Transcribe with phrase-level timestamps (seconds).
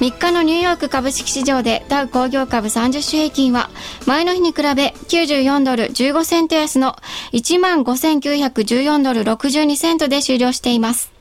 [0.00, 3.70] 3日のニューヨーク株式市場でダウ工業株30種平均は
[4.06, 6.96] 前の日に比べ94ドル15セント安の
[7.32, 11.12] 15,914ドル62セントで終了しています。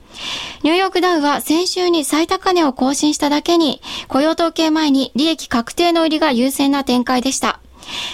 [0.64, 7.60] ニューヨークダウは先週に最高値を更新しただけに雇用統計前に利益確定の売りが優先な展開でした。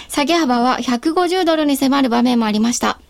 [0.08, 3.00] 下げ幅は150ドルに迫る場面もありました。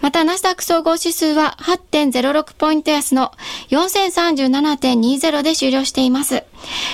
[0.00, 3.30] また、ナスダック総合指数は8.06ポイント安の
[3.70, 6.42] 4037.20で終了しています。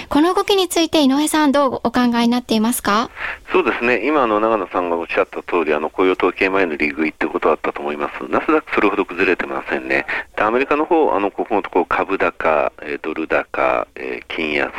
[0.08, 3.10] この動きについて井上さんどうお考えになっていますか？
[3.50, 4.06] そうですね。
[4.06, 8.28] 今、の、長野さんがおっしゃった通り、あの、雇用統計前の利食いってことだったと思います。
[8.28, 10.05] ナスダックそれほど崩れてませんね。
[10.39, 14.70] で、アメリカの方、あの、ここのところ株高、えドル高、え金安、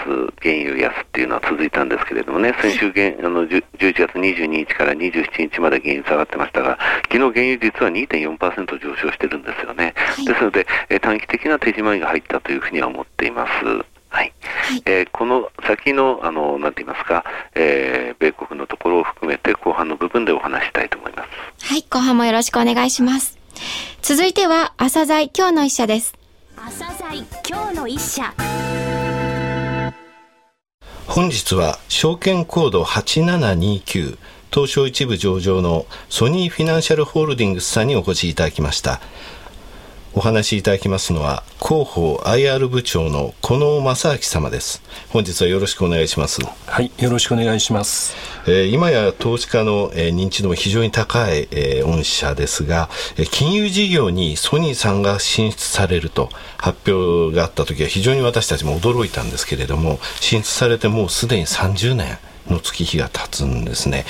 [0.42, 2.90] 原油安っていうのは続いたんですけれどもね、先週、あ
[3.30, 6.80] の、11月22日から27日まで原油下がってましたが、
[7.12, 9.94] 昨日原油実は2.4%上昇してるんですよね。
[9.98, 13.66] はい、ですので、え短期的な手締まいが入ったというふうには思っています。
[14.12, 21.26] はい、はい、えー、この先の、あの、なんて言いますか、えー、米国のところを含めて後半の部分でお話したいと思いま
[21.58, 21.66] す。
[21.66, 23.39] はい、後半もよろしくお願いします。
[24.02, 26.14] 続いては、朝鮮今日の一社です。
[26.56, 28.34] 朝鮮今日の一社。
[31.08, 34.18] 本日は証券コード8729
[34.52, 39.02] 東証一部上場のソニーフィナンシャルホールディングスさんにお越しいただきました
[40.14, 44.82] お話しいただきますのは広報 IR 部長の近野正明様です。
[45.10, 46.42] 本日はよろしくお願いします。
[46.80, 62.18] はいよろしくお願いします、えー、今や投資家の、えー、認知度も非常に高い、えー、御社ですが、えー、金融事業にソニーさんが進出されると発表があった時は非常に私たちも驚いたんですけれども進出されてもうすでに30年
[62.50, 64.06] の月日が経つんですね、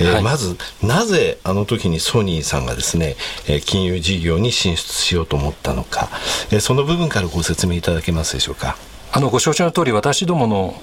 [0.00, 3.16] えーはい、まずなぜあの時にソニーさんがですね、
[3.46, 6.08] えー、金融事業に進出しようと思ったのか、
[6.50, 8.76] えー、その部分からご説明いただけますでしょうか。
[9.16, 10.74] あのご承知の通り私どもの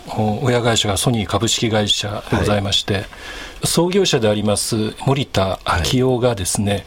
[0.42, 3.06] 親会社がソニー株式会社でございまして、はい、
[3.66, 6.84] 創業者であります森田昭夫がですね、はい、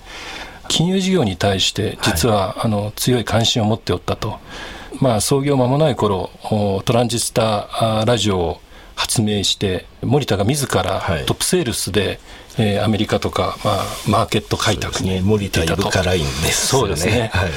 [0.68, 4.38] 金融事業に対して実は、あの強い関心を持っておったと。
[5.00, 6.30] まあ、創業間もない頃
[6.84, 8.60] トランジスタラジオを
[8.96, 12.06] 発明して森田が自らトップセールスで、
[12.56, 17.50] はい、えー、アメリカとか、まあ、マーケット開拓に森田イブカラインです、そうですね、はい。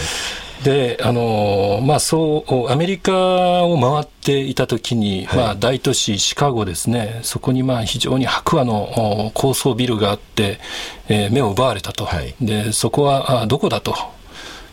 [0.64, 10.60] であのまあ、そうアメリカを回っていたときに、はい、まあ、大都市シカゴですね、そこにまあ非常に白亜の高層ビルがあって、
[11.10, 13.96] えー、目を奪われたと、はい、でそこはあどこだと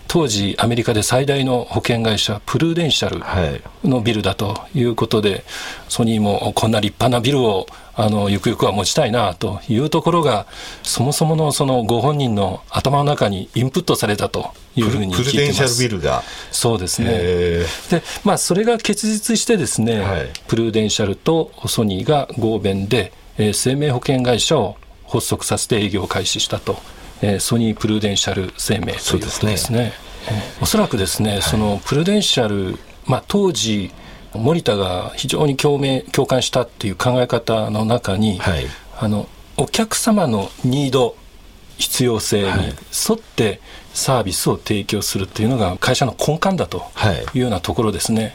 [0.08, 5.42] 当時アメリカで最大の保険会社プルーデンシャルのビルだということで、はい、
[5.88, 7.66] ソニーもこんな立派なビルを
[7.96, 10.46] あのゆくゆくは持ちたいなというところが
[10.82, 15.30] そもそものそのご本人の頭の中にインプットされたというふうに聞いてます。
[15.30, 16.22] プルデンシャルビルが。
[16.50, 17.08] そうですね。
[17.08, 24.76] で、まあ、それが結実してですね、はい、プルーデンシャルとソニーが合弁で、えー、生命保険会社を
[25.06, 26.78] 発足させて営業を開始したと。
[27.22, 29.92] えー、ソニープルデンシャル生命ということですね。
[30.60, 33.92] おそらくですね、はい、そのプルデンシャル、まあ、当時、
[34.34, 38.66] 森田が非常に共鳴共感したっていう考え方の中に、はい、
[38.98, 41.16] あのお客様のニード
[41.78, 43.60] 必要性に沿って
[43.92, 46.84] サービスを提供するっていうのが会社の根幹だと
[47.34, 47.38] い。
[47.38, 48.22] うようなところですね。
[48.22, 48.32] はい、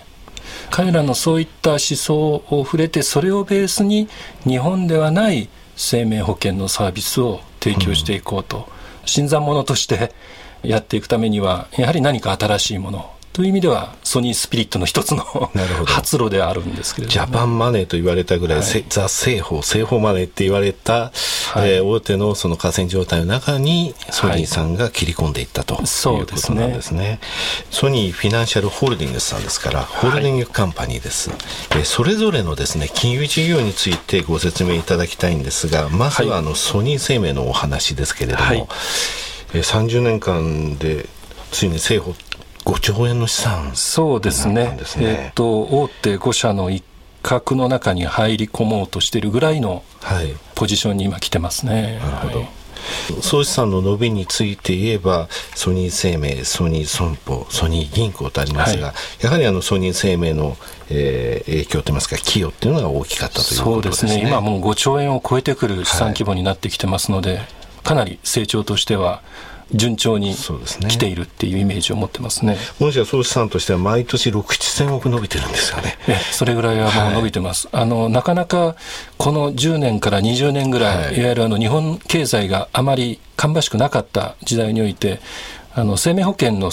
[0.70, 4.08] 彼らのそういった思想を触れてそれをベースに
[4.46, 8.68] 日本ではない生命保険のサービスを提供していこうと、
[9.06, 10.14] 新参者として
[10.64, 15.24] やっていくためにはやはり何か新しいものという意味ではソニースピリットの一つの
[15.86, 21.12] 発露であるんですけれども、ジャパンマネーと言われたぐらい、はい、ザ・製法製法マネーって言われた、
[21.54, 27.20] はい、えー、大手のその河川状態の中にソニーさんが切り込んでいったと、はい、いうことなんですね。
[27.70, 31.40] ソニーフィナンシャルホールディングスさんですからホールディングカンパニーです、はい、
[31.72, 38.68] えー、それぞれのですね金融事業についてご説明いただきたいんですがまずはあの、ソニー生命のお話ですけれども、はい、
[39.54, 41.08] えー、30年間で
[41.52, 42.29] ついに政府
[42.66, 46.84] 5兆円の資産、そうですね、えー、っと大手5社の一
[47.22, 49.84] 角の中に入り込もうとしているぐらいの
[50.56, 52.00] ポジションに今来てますね。
[52.00, 52.46] なるほど、
[53.22, 60.58] 総資産の伸びについて言えばソニー生命ソニー損保ソニー銀行とありますが、はい、やはりあのソニー生命の、
[60.90, 64.12] えー、影響といいますか寄与っていうのが大きかったということですね。
[64.12, 64.30] そうですね。
[64.30, 67.48] 今もう5兆円を超えてくる資産規模になってきてますので、はい、
[67.84, 69.22] かなり成長としては
[69.74, 72.57] 順調に来ているっていうイメージを持ってますね。
[72.80, 75.98] もしや総資産としては毎年6、7000億伸びてるんですよね。
[76.31, 77.68] それぐらいはもう伸びてます。
[77.71, 78.75] はい、あの、なかなか
[79.18, 85.19] この10年から20年ぐらい、はい、いわゆるあの日本経済があまり芳しくなかった時代において、
[85.74, 86.72] あの生命保険の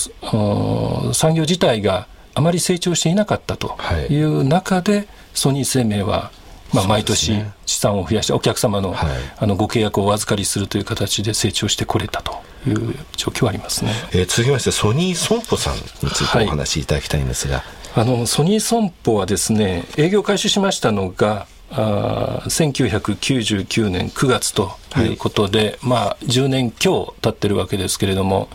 [1.13, 3.77] 産業自体があまり成長していなかったと
[4.11, 6.31] いう中で、はい、ソニー生命は
[6.73, 8.95] まあ、毎年資産を増やしてお客様の,、
[9.39, 12.33] あのご契約をお預かりするという形で成長してこれたと
[12.67, 15.81] いう状況はありますね、えー、続きましてソニー損保さんに
[16.11, 28.49] ついてお話しいただきたいんですが、はい、あのソニー損保はですね営業開始しましたのがあ1999年9月ということで、はい、まあ、10年強経ってるわけですけれども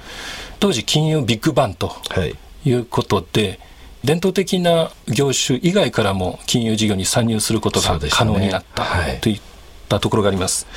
[0.59, 1.95] 当時金融ビッグバンと
[2.63, 2.71] い。
[2.73, 3.59] うことで、はい
[4.03, 8.85] 伝統的な業種以外からも金融事業に参入することが可能になった、
[9.21, 9.41] といっ
[9.89, 10.67] たところがあります。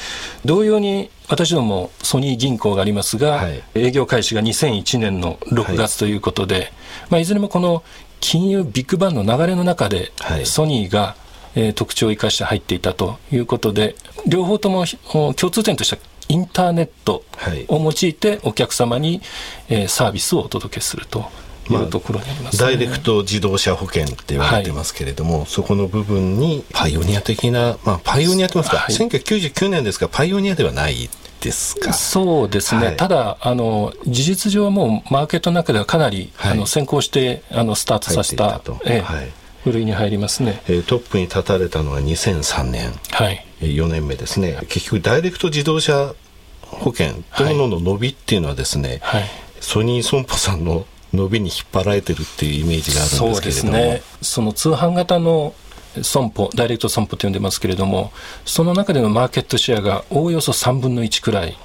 [0.45, 6.73] 同様に私どもソニー銀行がありますが、はい、営業開始が2001年の6月ということで、はい。
[7.11, 7.83] まあ、いずれもこの
[8.21, 10.13] 金融ビッグバンの流れの中で、
[10.45, 11.17] ソニーが、
[11.55, 13.97] えー、特徴を生かして入っていたということで、
[14.27, 15.97] 両方とも共通点とした
[16.29, 17.25] インターネット
[17.69, 19.21] を用いてお客様に、
[19.69, 21.31] えー、サービスをお届けすると
[21.71, 31.09] いうところにあります、ね、ダイレクト自動車保険って言われてますけれども、はい、そこの部分にパイオニア的な、まあ、パイオニアってますか、はい、1999年ですが、パイオニアではない
[31.41, 31.93] ですか。
[31.93, 38.61] そうですね、はい、ただあの、事実上はもうマーケットの中ではかなり、はい、あの先行してあのスタートさせた。
[38.61, 39.33] たえはい。
[39.65, 44.59] 部類に入りますね、えー、トップに立たれたのは2003年、はい、4年目ですね。
[44.69, 46.15] 結局ダイレクト自動車
[46.61, 49.25] 保険というものの伸びっていうのはですね、はい、
[49.61, 53.35] ソニー損保さんの伸びに引っ張られてるっていうイメージがあるんですけれども。
[53.35, 54.03] そうですね。
[54.21, 55.55] その通販型の
[56.03, 58.13] 損保ダイレクト損保と呼んでますけれども
[58.45, 61.57] その中でのマーケットシェアがおおよそ3分の1くらい。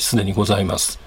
[0.00, 0.98] すで、にございます。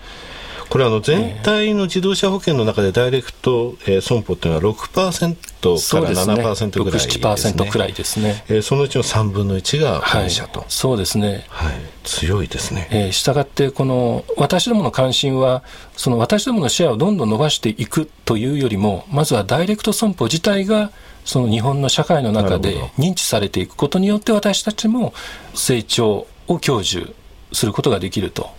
[0.69, 7.53] これあの全体の自動車保険の中でダイレクト、えー、損保っていうのは6%から7%ぐらいですね。
[7.65, 8.43] 7%くらいですね。
[8.49, 10.59] えー、そのうちの3分の1が本社と。
[10.59, 11.45] はい、そうですね。
[11.49, 11.73] はい。
[12.03, 12.87] 強いですね。
[12.91, 15.63] えー、したがってこの私どもの関心は
[15.97, 20.91] その私どものシェアをどんどん伸ばしていくというよりもまずはダイレクト損保自体が
[21.25, 25.13] その日本の社会の中で認知されていくことによって私たちも
[25.55, 27.13] 成長を享受
[27.53, 28.51] することができると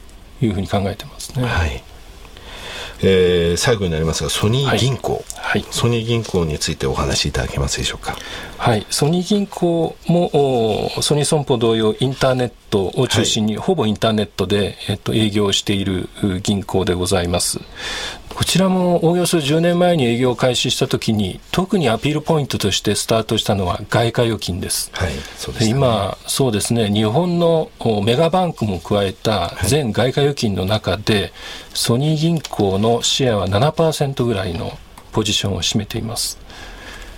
[0.43, 1.45] いうふうに考えてますね。
[1.45, 1.83] はい
[3.03, 8.17] えー、最後になりますがソニー銀行、はい、ソニー銀行についてお話しいただけますでしょうか？
[8.57, 8.87] はい。
[8.89, 10.31] ソニー銀行も
[11.03, 16.09] ソニー損保同様インターネットを中心に、はい、ほぼインターネットで、えっと、営業している
[16.45, 17.59] 銀行でございます。
[18.29, 24.93] こちらもおおよそ10年前に営業を開始したときに、特にアピールポイントとしてスタートしたのは外貨預金です。
[24.95, 27.73] はい、そうです、ね、今、そうですね、日本の
[28.05, 31.33] メガバンクも加えた全外貨預金の中で、はい、
[31.75, 34.79] ソニー銀行のシェアは7%ぐらいの
[35.11, 36.39] ポジションを占めています。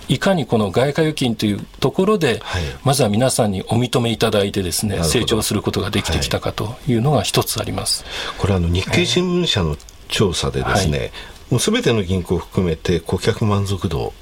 [0.09, 8.03] いかにこの外貨預金というところで、はい、まずは皆さんにお認めいただいてですね成長することができてきたかというのが一つあります、
[8.37, 9.77] これあの日経新聞社の
[10.09, 11.11] 調査でですね、はい、
[11.51, 14.13] もうすべての銀行を含めて顧客満足度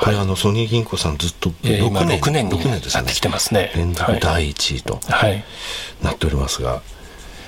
[0.00, 3.72] これ、あのソニー銀行さんずっと6年,、6年になってきてますね。
[3.74, 5.00] 連続第1位と
[6.02, 6.82] なっておりますが、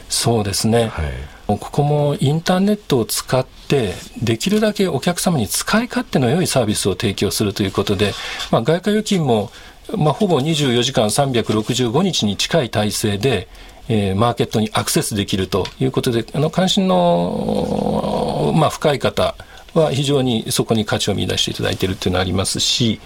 [0.08, 1.12] そうですね、はい、
[1.59, 8.12] ここもインターネットを使ってできるだけお客様に使い勝手の良いサービスを提供するということで、
[8.50, 9.50] まあ、外貨預金も、
[9.97, 13.49] まあ、ほぼ24時間365日に近い体制で
[13.92, 19.35] えー、マーケットにアクセスできるということで、あの関心の、まあ、深い方
[19.75, 23.00] は非常にそこに価値を見出していただいているというのがありますし、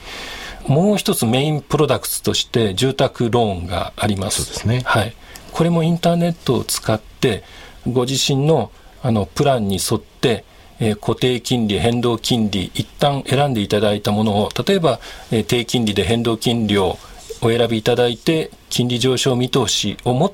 [0.66, 4.44] もう一つメインプロダクツとして住宅ローンがあります。
[4.44, 4.82] そうですね。
[4.84, 5.14] はい。
[5.52, 7.44] これもインターネットを使って、
[7.86, 8.70] ご自身の
[9.02, 10.44] あのプランに沿って、
[10.80, 14.98] えー、固定金利、変動金利、一旦選んでいただいたものを、例えば、
[15.30, 16.96] えー、低金利で変動金利を
[17.42, 20.32] お選びいただいて、金利上昇見通しを持っ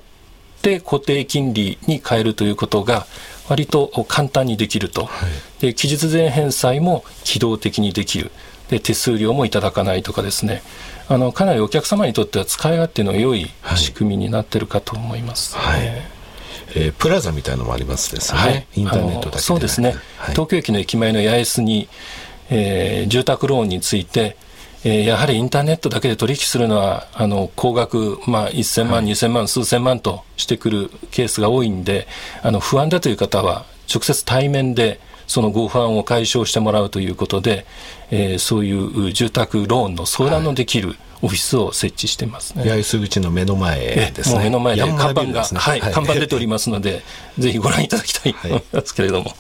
[0.61, 3.07] って固定金利に変えるということが
[3.49, 5.27] 割と簡単にできると、は
[5.59, 8.31] い、で期日前返済も機動的にできる。
[8.69, 10.63] で手数料もいただかないとかですね。
[11.09, 15.57] あのかなりお客様にとっては使い勝手の良い仕組みになってるかと思います。
[15.57, 16.20] はい、えー、
[16.75, 21.89] えー、プラザみたいのもありますですね、はい、インターネットだけそうですね、はい、東京駅の駅前の八重洲に、
[22.51, 24.37] えー、住宅ローンについて
[24.83, 32.09] えー、やはりインターネットだけで取引するのは、あの、高額、まあ、1000万、はい、2000万、数千万としてくるケースが多いんで、
[32.43, 34.99] あの、不安だという方は、直接対面で、
[35.31, 37.65] そのご不安を解消してもらうということで、
[38.11, 42.65] えー、そういう住宅ローンの相談のできる、オフィスを設置してますね。
[42.65, 44.45] 八重洲口の目の前ですね。
[44.45, 47.05] 目の前で看板が、ね、はい、はい、看板出ておりますので、
[47.39, 49.37] ぜひご覧いただきたいと思いますけれども。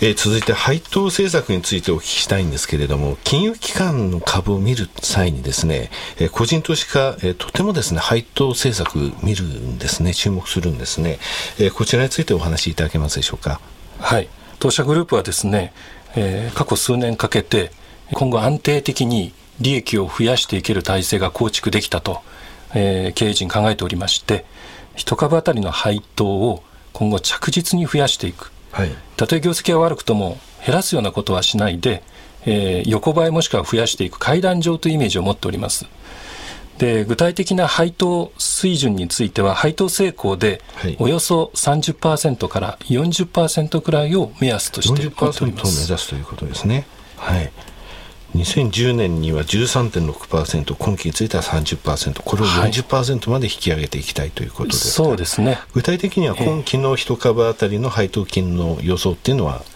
[0.00, 11.20] えー、続いて配当政策についてお聞きしたいんですけれども、金融機関の株を見る際にですね、えー、個人投資家、えー、とてもですね、配当政策見るんですね、注目するんですね。
[11.60, 13.60] えこちらについてお話しいただけますでしょうか。
[14.00, 14.28] はい。
[14.58, 15.72] 当社グループはですね、
[16.16, 17.70] え過去数年かけて、
[18.12, 22.22] 今後安定的に利益を増やしていける体制が構築できたと、
[22.74, 24.44] え経営陣考えておりまして、
[24.94, 28.50] 一株当たりの配当を今後着実に増やしていく。
[28.72, 32.02] はい、たとえ業績が悪くとも減らすようなことはしないで、
[32.44, 35.86] えー、横ばいもしくは増やしていく階段状というイメージを持っております。
[36.78, 40.60] で具体的な配当水準については配当成功で
[40.98, 45.44] およそ30%から40%くらいを目安としております。
[45.44, 45.64] 40%を目指
[45.98, 46.86] すということですね。
[47.16, 47.50] はい。
[48.34, 55.58] 2010年には13.6%、今期については30%、これを40%まで引き上げていきたいということです、はい、そうですね。
[55.72, 59.75] 具体的には今期の1株当たりの配当金の予想っていうのは、おいくら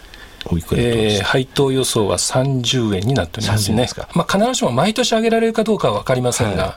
[0.73, 3.87] えー、配当予想は30円になっておりますね。
[4.13, 6.73] まあ、必ずしも毎年上げられるかどうかは分かりませんが、はい。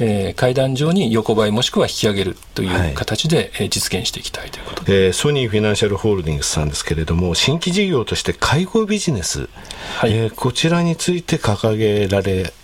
[0.00, 9.50] えー、階段上に横ばいもしくは引き上げるという形で、はい、実現していきたいということで、えー、ソニーフィナンシャルホールディングスさんですけれども新規事業として介護ビジネス、
[9.98, 12.54] はい、えー、こちらについて掲げられ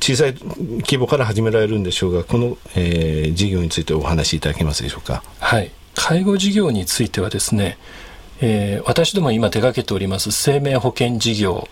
[0.00, 5.22] 小さい規模から始められるんでしょうがこの、えー、事業についてお話しいただけますでしょうか？
[5.40, 5.70] はい。
[5.94, 7.76] 介護事業についてはですね、
[8.40, 11.68] えー、私ども今手掛けております生命保険事業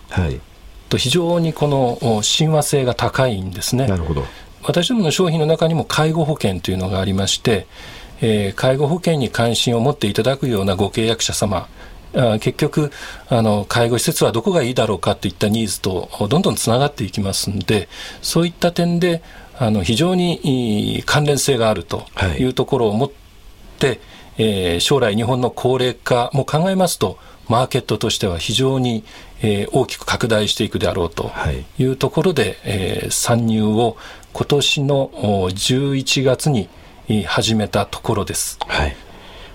[0.89, 3.87] と非常にこの親和性が高いんですね。
[3.87, 4.25] なるほど
[4.63, 7.67] 私どもの商品の中にも介護保険というのがありまして、
[8.21, 11.69] えー、介護保険に関心を持っていただくようなご契約者様
[12.15, 12.91] あ結局
[13.29, 17.87] あの介護施設はどこがいいだろうかといったニーズとどんどんつながっていきますんで
[18.21, 19.21] そういった点で
[19.59, 22.05] あの非常に関連性があると
[22.39, 23.11] いうところを持っ
[23.79, 23.99] て、はい、
[24.37, 27.17] えー、将来日本の高齢化も考えますと
[27.49, 29.03] マーケットとしては非常に、
[29.41, 31.31] えー、大きく拡大していくであろうと
[31.79, 31.83] い。
[31.85, 33.97] うところで、はい、えー、参入を
[34.33, 35.09] 今年の
[35.49, 36.69] 11月に
[37.25, 38.59] 始めたところです。
[38.67, 38.95] はい、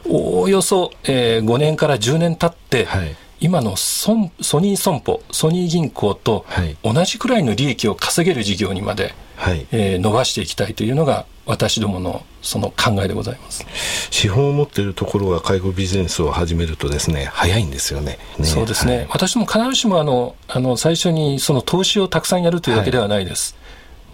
[0.08, 6.46] おおよそ、えー、5年から10年経って、はい、今のソソニー損保、ソニー銀行と
[6.82, 13.66] 同じくらいの利益を稼げる事業にまで、はい、えー、伸ばしていきたいというのが私どものその考えでございます。
[14.10, 23.56] 資本を持っているところが介護ビジネスを始めるとですね早いんですよね、ね、そうですね、はい、私も必ずしもあのあの最初にその投資をたくさんやるというわけではないです、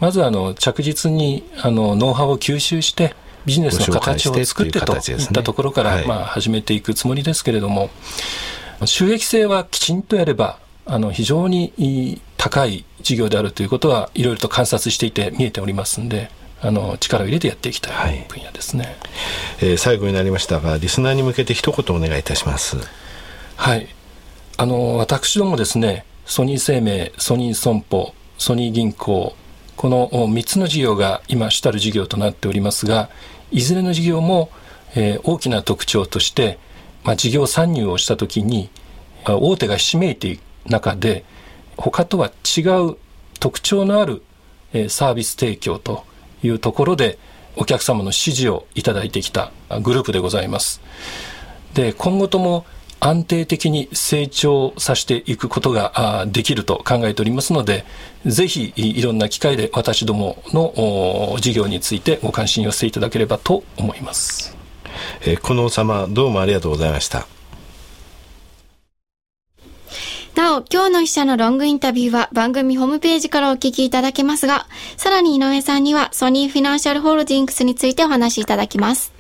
[0.01, 7.91] まずあの着実にあのノウハウを吸収してビジネスの形を作ってといったところから、まあ、始めていくつもりですけれども、
[8.85, 16.31] 収益性はきちんとやればあの非常に高い事業であるということはいろいろと観察していて見えておりますんで。
[16.61, 18.95] あの力を入れてやっていきたい分野ですね、はい、
[19.71, 22.77] えー、最後になりましたがリスナーに向けて一言お願いいたします。
[23.57, 23.89] はい。
[24.57, 29.37] あの私どもですねソニー生命ソニー損保ソニー銀行
[29.77, 33.09] この3つの事業が今主たる事業となっておりますが
[33.53, 34.51] いずれの事業も、
[34.97, 36.59] えー、大きな特徴として、
[37.05, 38.69] まあ、事業参入をした時に
[39.25, 41.25] 大手がひしめいていく中で
[41.77, 42.97] 他とは違う
[43.39, 44.23] 特徴のある、
[44.73, 46.05] えー、サービス提供と
[46.43, 47.19] いうところで
[47.57, 49.53] お客様の支持をいただいてきた
[49.83, 50.81] グループでございます。
[51.75, 52.65] で今後とも
[53.01, 57.85] 安定的に成長させていくことができると考えておりますので、
[58.27, 64.57] ぜひいろんな機会で私どもの事業についてご関心を寄せていただければと思います。
[65.23, 67.38] えー、この様どうもありがとうございました。
[70.39, 74.67] なお、今日の記者のロングインタビューは番組ホームページからお聞きいただけますが、
[74.97, 79.18] さらに井上さんにはソニーフィナンシャルホールディングスについてお話しいただきます。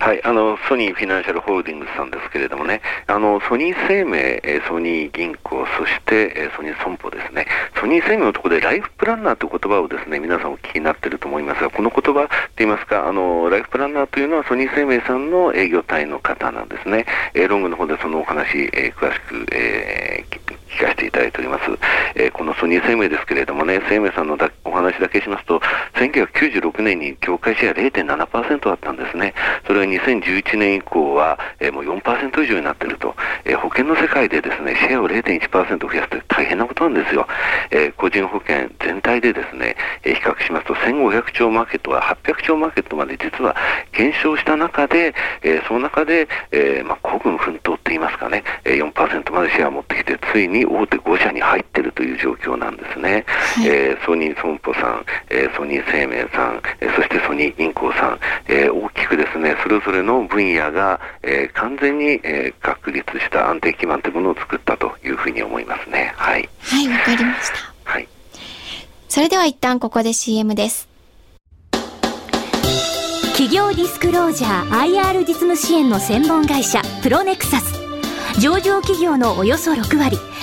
[0.00, 7.46] はい、あの、ソニーフィナンシャルホールディングスさんですけれどもね、あの、ソニー生命、ソニー銀行、そしてソニー損保ですね、
[7.78, 17.04] ソニー生命のところでライフプランナーという言葉をですね、皆さんお聞きになっていると思いますが、この言葉といいますか、あの、ライフプランナーというのはソニー生命さんの営業隊の方なんですね。
[17.34, 20.39] え、ロングの方でそのお話、え、詳しく、えー、
[20.70, 21.64] 聞かせていただいております。
[22.14, 25.60] えー、このソニー生命ですけれどもね、生命さんのだお話だけしますと、
[25.94, 29.34] 1996年に業界シェア0.7%あったんですね。
[29.66, 37.26] それが2011年以降は、えー、もう4%以上になっていると、えー、保険の世界でですね、シェアを0.1%増やすって大変なことなんですよ。
[37.70, 43.56] え、個人保険全体でですね、え、比較しますと1500兆マーケットは800兆マーケットまで実は
[43.92, 53.24] 減少した中で、え、その中で、えー、まあ、孤軍奮闘って言いますかね、4%までシェアを持ってきて、ついに大手5社に入っているという状況なんですね。
[53.26, 66.12] はい、えー、ソニー損保さん、えー、ソニー生命さん、えー、そしてソニー銀行さん、えー、大きくですね、それぞれの分野が、えー、完全に、えー、確立した安定基盤というものを作ったというふうに思いますね。
[66.16, 66.48] はい。
[66.60, 67.90] はい、わかりました。
[67.90, 68.08] はい。
[69.08, 70.90] それでは一旦ここで CM です。
[73.40, 77.72] 企業ディスクロージャー IR 実務支援の専門会社プロネクサス
[78.38, 80.18] 上場企業のおよそ6割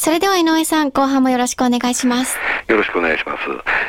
[0.00, 2.38] それでは井上さん後半もよろしくお願いします。
[2.68, 3.40] よろしくお願いします、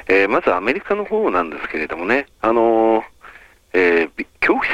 [0.09, 2.25] えー、まずアメリカの方なんですけれどもね。
[2.41, 3.03] あのー、
[3.71, 4.65] えー、恐怖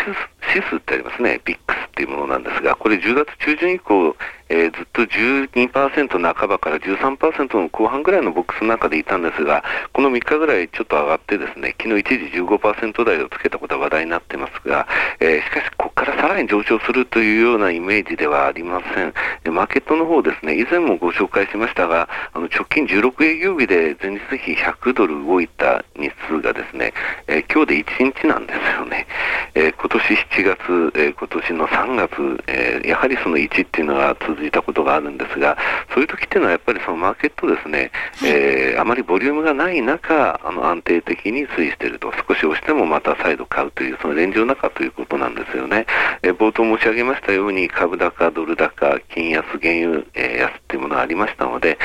[0.55, 4.15] 指数ってありますね、 VIX っていうものなんですが、これ10月中旬以降、
[4.49, 9.63] えー、ずっと12%半ばから13%の後半ぐらいのボックスの中でいたんですが、
[9.93, 14.87] この3日ぐらいちょっと上がってですね、昨日一時15%台をつけたことは話題になってますが、
[15.19, 19.13] えー、しかしここからさらに上昇するというようなイメージではありません。
[19.43, 26.93] でマーケットの方ですね、以前もご紹介しましたが、あの直近16営業日で前日比100ドル動いた日数がですね、
[27.27, 29.07] えー、今日で1日なんですよね。
[29.55, 35.57] えー、今年7月、えー、今年の3月、えー、やはりその1っていうのが続いたことがあるんですが、
[35.93, 37.91] そういう時っていうのはやっぱりそのマーケットですね、
[38.25, 45.85] えー、あまりボリュームがない中、あの安定的に推移していると、少し押してもまた再度買うという、そのレンジの中ということなんですよね。
[46.21, 51.77] えー、冒頭申し上げましたように、株高、ドル高、金安、原油、えー、安っていうものがありましたので、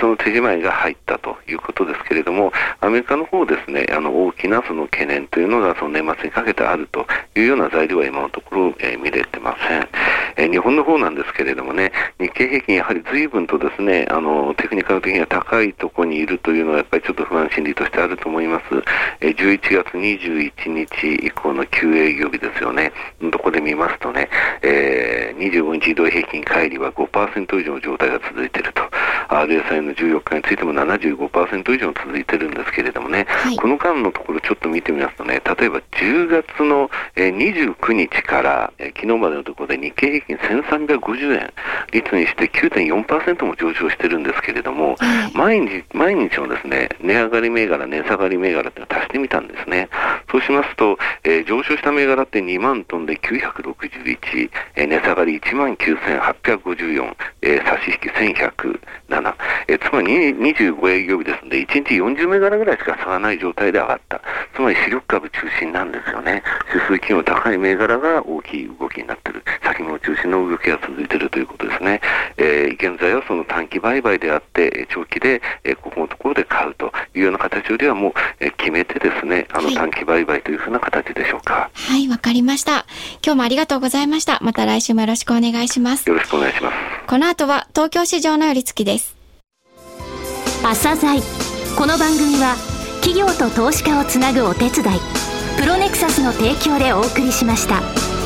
[0.00, 9.88] その手仕舞いが入ったということですけれども、アメリカの方ですね、あの大きなその懸念というのがその年末にかけてあるというような材料は今のところ、えー、見れてません。
[10.40, 18.64] えー、日本の方なんですけれどもね、日経平均やはり随分とですね、あの、テクニカル的には高いところにいるというのはやっぱりちょっと不安心理としてあると思います。
[19.20, 22.90] えー、11月21日以降の休営業日ですよね。
[23.20, 24.30] どこで見ますとね、
[24.62, 28.80] えー、25日移動平均乖離は5%以上の状態が続いていると。
[29.30, 41.52] RSI の14日についても75%以上続いてるんですけれどもね、はい、この間のところちょっと見てみますとね、例えば10月の29日から昨日までのところで日経平均1350円
[41.92, 49.88] 率にして9.4%も上昇してるんですけれども、はい、毎日、毎日のですね、値上がり銘柄、値下がり銘柄っていうのを足してみたんですね。
[50.30, 59.34] そうしますと、えー、上昇した銘柄って2万トンで961、えー、値下がり1万9854、えー、差し引き1107、
[59.68, 64.20] えー、つまり25営業日ですので、1日40銘柄ぐらいしか差がない状態で上がった。
[64.54, 66.42] つまり主力株中心なんですよね。
[66.72, 69.42] 指数金の高い銘柄が大きい動きになっている。
[69.62, 72.00] 先物中心の動きが続いているということですね。
[72.36, 81.70] えー、現在はその短期売買であって、長期で、えー、ここのところで買うというような形よりはもう、えー、決めてですね、あの短期売買というふうな形でしょうか。
[81.74, 82.86] はい、わ、かりました。
[83.24, 84.38] 今日もありがとうございました。
[84.42, 86.08] また来週もよろしくお願いします。
[86.08, 86.76] よろしくお願いします。
[87.06, 89.16] この後は東京市場の寄り付きです。
[90.62, 91.20] 朝鮮
[91.76, 92.54] この番組は
[93.00, 94.70] 企業と投資家をつなぐお手伝い
[95.58, 98.19] プロネクサスの提供でお送りしました。